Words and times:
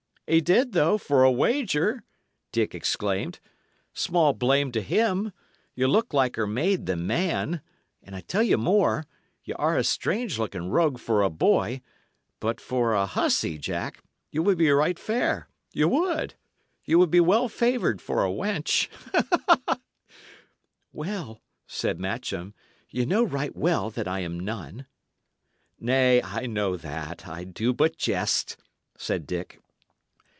"A' 0.33 0.39
did, 0.39 0.71
though, 0.71 0.97
for 0.97 1.25
a 1.25 1.31
wager!" 1.31 2.05
Dick 2.53 2.73
exclaimed. 2.73 3.41
"Small 3.91 4.31
blame 4.31 4.71
to 4.71 4.81
him. 4.81 5.33
Ye 5.75 5.85
look 5.87 6.13
liker 6.13 6.47
maid 6.47 6.85
than 6.85 7.05
man; 7.05 7.59
and 8.01 8.15
I 8.15 8.21
tell 8.21 8.41
you 8.41 8.57
more 8.57 9.03
y' 9.43 9.51
are 9.57 9.75
a 9.75 9.83
strange 9.83 10.39
looking 10.39 10.69
rogue 10.69 10.99
for 10.99 11.21
a 11.21 11.29
boy; 11.29 11.81
but 12.39 12.61
for 12.61 12.93
a 12.93 13.05
hussy, 13.05 13.57
Jack, 13.57 14.01
ye 14.31 14.39
would 14.39 14.57
be 14.57 14.71
right 14.71 14.97
fair 14.97 15.49
ye 15.73 15.83
would. 15.83 16.35
Ye 16.85 16.95
would 16.95 17.11
be 17.11 17.19
well 17.19 17.49
favoured 17.49 18.01
for 18.01 18.25
a 18.25 18.29
wench." 18.29 18.87
"Well," 20.93 21.41
said 21.67 21.99
Matcham, 21.99 22.53
"ye 22.89 23.03
know 23.03 23.23
right 23.25 23.53
well 23.53 23.89
that 23.89 24.07
I 24.07 24.21
am 24.21 24.39
none." 24.39 24.85
"Nay, 25.77 26.21
I 26.23 26.45
know 26.45 26.77
that; 26.77 27.27
I 27.27 27.43
do 27.43 27.73
but 27.73 27.97
jest," 27.97 28.55
said 28.97 29.27
Dick. 29.27 29.59